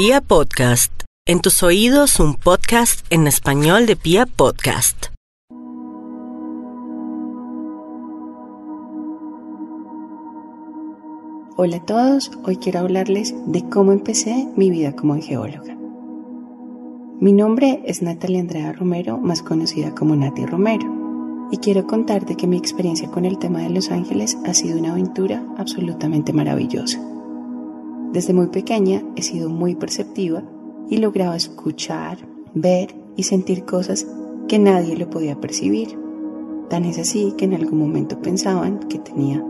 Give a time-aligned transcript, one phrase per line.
[0.00, 0.92] Pia Podcast,
[1.26, 5.06] en tus oídos un podcast en español de Pia Podcast.
[11.56, 15.76] Hola a todos, hoy quiero hablarles de cómo empecé mi vida como geóloga.
[17.20, 22.46] Mi nombre es Natalia Andrea Romero, más conocida como Nati Romero, y quiero contarte que
[22.46, 27.00] mi experiencia con el tema de Los Ángeles ha sido una aventura absolutamente maravillosa.
[28.12, 30.42] Desde muy pequeña he sido muy perceptiva
[30.88, 32.18] y lograba escuchar,
[32.54, 34.06] ver y sentir cosas
[34.48, 35.98] que nadie lo podía percibir.
[36.70, 39.44] Tan es así que en algún momento pensaban que tenía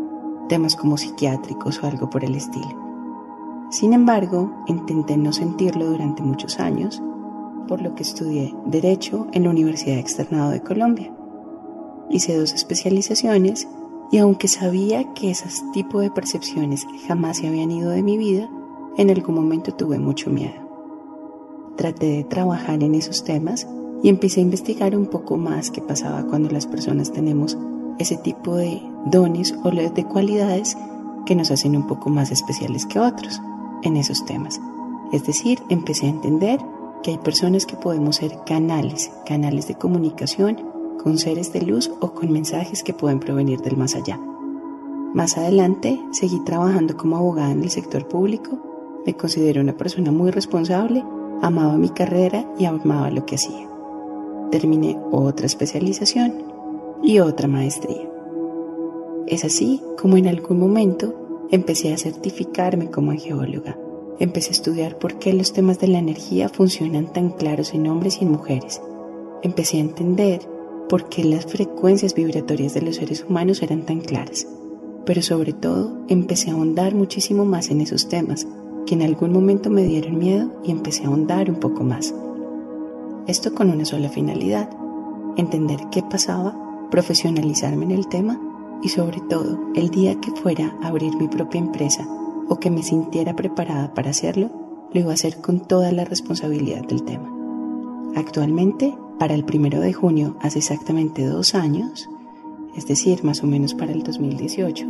[0.48, 2.88] temas como psiquiátricos o algo por el estilo.
[3.70, 7.02] Sin embargo, intenté no sentirlo durante muchos años,
[7.68, 11.12] por lo que estudié Derecho en la Universidad Externado de Colombia.
[12.10, 13.68] Hice dos especializaciones
[14.10, 18.50] y aunque sabía que esos tipos de percepciones jamás se habían ido de mi vida,
[18.96, 20.66] en algún momento tuve mucho miedo.
[21.76, 23.66] Traté de trabajar en esos temas
[24.02, 27.56] y empecé a investigar un poco más qué pasaba cuando las personas tenemos
[27.98, 30.76] ese tipo de dones o de cualidades
[31.26, 33.40] que nos hacen un poco más especiales que otros
[33.82, 34.60] en esos temas.
[35.12, 36.60] Es decir, empecé a entender
[37.02, 40.67] que hay personas que podemos ser canales, canales de comunicación
[41.02, 44.20] con seres de luz o con mensajes que pueden provenir del más allá.
[45.14, 48.58] Más adelante seguí trabajando como abogada en el sector público,
[49.06, 51.02] me considero una persona muy responsable,
[51.40, 53.66] amaba mi carrera y amaba lo que hacía.
[54.50, 56.42] Terminé otra especialización
[57.02, 58.06] y otra maestría.
[59.26, 63.78] Es así como en algún momento empecé a certificarme como geóloga.
[64.18, 68.18] Empecé a estudiar por qué los temas de la energía funcionan tan claros en hombres
[68.20, 68.82] y en mujeres.
[69.42, 70.40] Empecé a entender
[70.88, 74.46] por qué las frecuencias vibratorias de los seres humanos eran tan claras.
[75.04, 78.46] Pero sobre todo empecé a ahondar muchísimo más en esos temas
[78.86, 82.14] que en algún momento me dieron miedo y empecé a ahondar un poco más.
[83.26, 84.70] Esto con una sola finalidad,
[85.36, 86.56] entender qué pasaba,
[86.90, 88.40] profesionalizarme en el tema
[88.82, 92.08] y sobre todo el día que fuera a abrir mi propia empresa
[92.48, 94.50] o que me sintiera preparada para hacerlo,
[94.92, 97.30] lo iba a hacer con toda la responsabilidad del tema.
[98.16, 102.08] Actualmente para el primero de junio, hace exactamente dos años,
[102.76, 104.86] es decir, más o menos para el 2018,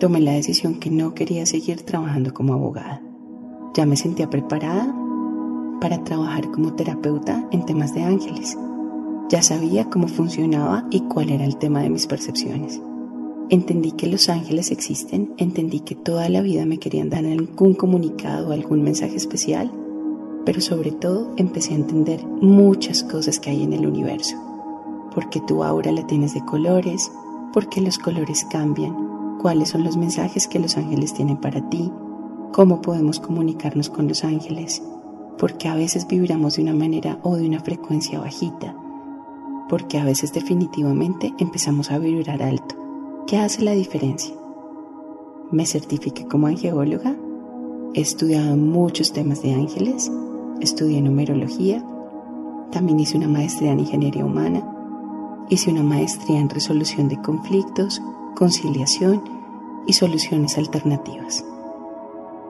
[0.00, 3.02] tomé la decisión que no quería seguir trabajando como abogada.
[3.74, 4.94] Ya me sentía preparada
[5.80, 8.56] para trabajar como terapeuta en temas de ángeles.
[9.28, 12.80] Ya sabía cómo funcionaba y cuál era el tema de mis percepciones.
[13.50, 18.52] Entendí que los ángeles existen, entendí que toda la vida me querían dar algún comunicado,
[18.52, 19.70] algún mensaje especial
[20.44, 24.36] pero sobre todo empecé a entender muchas cosas que hay en el universo.
[25.14, 27.10] Porque tu aura la tienes de colores,
[27.52, 31.90] porque los colores cambian, cuáles son los mensajes que los ángeles tienen para ti,
[32.52, 34.82] cómo podemos comunicarnos con los ángeles,
[35.38, 38.74] porque a veces vibramos de una manera o de una frecuencia bajita,
[39.68, 42.74] porque a veces definitivamente empezamos a vibrar alto.
[43.26, 44.34] ¿Qué hace la diferencia?
[45.50, 47.14] Me certifiqué como angeóloga,
[47.94, 50.10] he estudiado muchos temas de ángeles,
[50.60, 51.84] estudié numerología,
[52.70, 54.62] también hice una maestría en ingeniería humana,
[55.48, 58.02] hice una maestría en resolución de conflictos,
[58.34, 59.22] conciliación
[59.86, 61.44] y soluciones alternativas.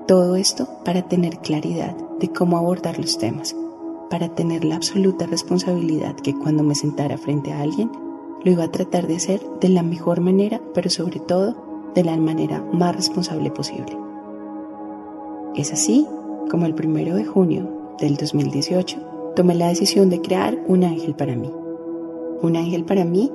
[0.06, 3.56] Todo esto para tener claridad de cómo abordar los temas,
[4.10, 7.90] para tener la absoluta responsabilidad que cuando me sentara frente a alguien,
[8.44, 11.56] lo iba a tratar de hacer de la mejor manera, pero sobre todo
[11.94, 13.96] de la manera más responsable posible.
[15.54, 16.06] Es así
[16.50, 21.36] como el primero de junio del 2018, tomé la decisión de crear un ángel para
[21.36, 21.50] mí.
[22.42, 23.30] Un ángel para mí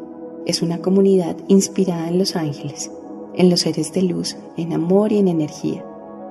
[0.45, 2.91] es una comunidad inspirada en los ángeles,
[3.35, 5.85] en los seres de luz, en amor y en energía,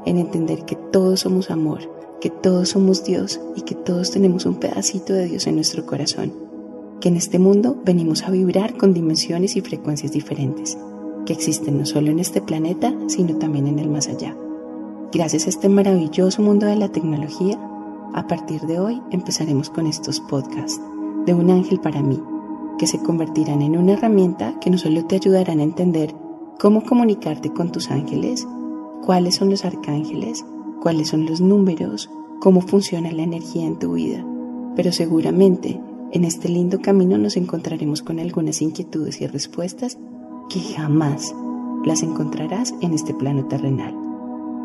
[0.06, 1.80] en entender que todos somos amor,
[2.20, 6.32] que todos somos Dios y que todos tenemos un pedacito de Dios en nuestro corazón,
[7.00, 10.76] que en este mundo venimos a vibrar con dimensiones y frecuencias diferentes,
[11.26, 14.36] que existen no solo en este planeta, sino también en el más allá.
[15.12, 17.58] Gracias a este maravilloso mundo de la tecnología,
[18.14, 20.81] a partir de hoy empezaremos con estos podcasts
[21.26, 22.20] de un ángel para mí,
[22.78, 26.14] que se convertirán en una herramienta que no solo te ayudarán a entender
[26.58, 28.46] cómo comunicarte con tus ángeles,
[29.05, 30.44] cuáles son los arcángeles,
[30.81, 32.10] cuáles son los números,
[32.40, 34.25] cómo funciona la energía en tu vida,
[34.76, 35.81] pero seguramente
[36.12, 39.99] en este lindo camino nos encontraremos con algunas inquietudes y respuestas
[40.49, 41.34] que jamás
[41.84, 43.94] las encontrarás en este plano terrenal.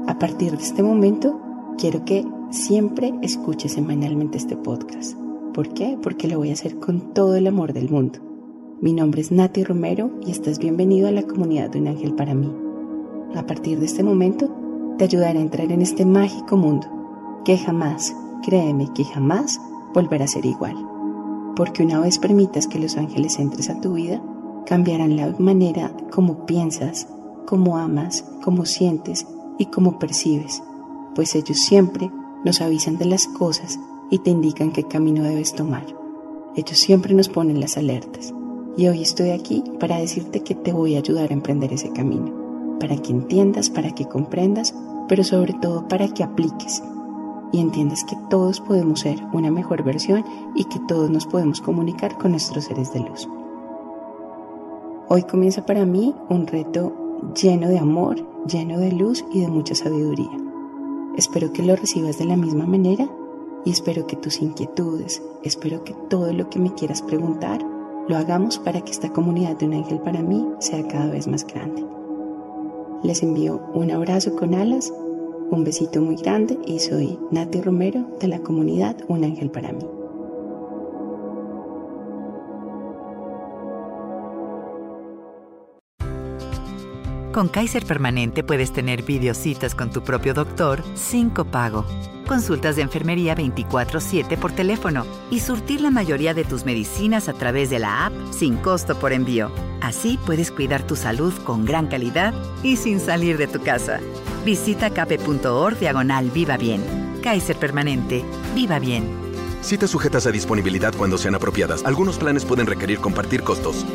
[0.08, 1.40] A partir de este momento,
[1.78, 5.18] quiero que siempre escuche semanalmente este podcast.
[5.56, 5.98] ¿Por qué?
[6.02, 8.20] Porque lo voy a hacer con todo el amor del mundo.
[8.80, 12.36] Mi nombre es Nati Romero y estás bienvenido a la comunidad de un ángel para
[12.36, 12.54] mí.
[13.36, 14.56] A partir de este momento,
[15.00, 16.88] te ayudaré a entrar en este mágico mundo,
[17.44, 19.60] que jamás, créeme que jamás
[19.96, 20.76] volverá a ser igual.
[21.56, 24.22] Porque una vez permitas que los ángeles entres a tu vida,
[24.68, 27.08] cambiarán la manera como piensas,
[27.48, 29.26] como amas, como sientes
[29.58, 30.62] y como percibes,
[31.16, 32.12] pues ellos siempre
[32.44, 33.80] nos avisan de las cosas
[34.10, 35.86] y te indican qué camino debes tomar.
[36.56, 38.34] Ellos siempre nos ponen las alertas.
[38.78, 42.78] Y hoy estoy aquí para decirte que te voy a ayudar a emprender ese camino,
[42.80, 44.76] para que entiendas, para que comprendas,
[45.08, 46.82] pero sobre todo para que apliques
[47.52, 50.26] y entiendas que todos podemos ser una mejor versión
[50.56, 53.30] y que todos nos podemos comunicar con nuestros seres de luz.
[55.08, 56.94] Hoy comienza para mí un reto
[57.40, 60.32] lleno de amor, lleno de luz y de mucha sabiduría.
[61.18, 63.10] Espero que lo recibas de la misma manera
[63.66, 67.64] y espero que tus inquietudes, espero que todo lo que me quieras preguntar,
[68.08, 71.46] lo hagamos para que esta comunidad de un ángel para mí sea cada vez más
[71.46, 71.86] grande.
[73.04, 74.92] Les envío un abrazo con alas
[75.54, 79.86] un besito muy grande y soy Nati Romero de la comunidad Un Ángel para mí.
[87.34, 91.84] Con Kaiser Permanente puedes tener videocitas con tu propio doctor sin copago,
[92.28, 97.72] consultas de enfermería 24/7 por teléfono y surtir la mayoría de tus medicinas a través
[97.72, 99.50] de la app sin costo por envío.
[99.82, 104.00] Así puedes cuidar tu salud con gran calidad y sin salir de tu casa.
[104.46, 106.84] Visita cape.org diagonal Viva Bien.
[107.24, 108.24] Kaiser Permanente.
[108.54, 109.06] Viva Bien.
[109.62, 111.84] Citas sujetas a disponibilidad cuando sean apropiadas.
[111.84, 113.88] Algunos planes pueden requerir compartir costos.